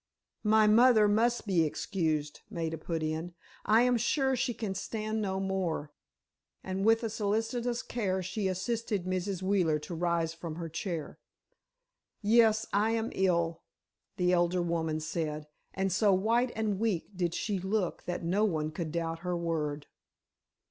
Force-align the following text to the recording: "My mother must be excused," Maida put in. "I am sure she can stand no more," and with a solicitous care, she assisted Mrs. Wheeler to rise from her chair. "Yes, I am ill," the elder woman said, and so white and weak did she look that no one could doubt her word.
"My 0.43 0.65
mother 0.65 1.07
must 1.07 1.45
be 1.45 1.63
excused," 1.63 2.41
Maida 2.49 2.75
put 2.79 3.03
in. 3.03 3.35
"I 3.67 3.83
am 3.83 3.97
sure 3.97 4.35
she 4.35 4.51
can 4.51 4.73
stand 4.73 5.21
no 5.21 5.39
more," 5.39 5.91
and 6.63 6.83
with 6.83 7.03
a 7.03 7.07
solicitous 7.11 7.83
care, 7.83 8.23
she 8.23 8.47
assisted 8.47 9.05
Mrs. 9.05 9.43
Wheeler 9.43 9.77
to 9.77 9.93
rise 9.93 10.33
from 10.33 10.55
her 10.55 10.69
chair. 10.69 11.19
"Yes, 12.19 12.65
I 12.73 12.93
am 12.93 13.11
ill," 13.13 13.61
the 14.17 14.33
elder 14.33 14.63
woman 14.63 14.99
said, 14.99 15.45
and 15.75 15.91
so 15.91 16.11
white 16.15 16.51
and 16.55 16.79
weak 16.79 17.15
did 17.15 17.35
she 17.35 17.59
look 17.59 18.05
that 18.05 18.23
no 18.23 18.43
one 18.43 18.71
could 18.71 18.91
doubt 18.91 19.19
her 19.19 19.37
word. 19.37 19.85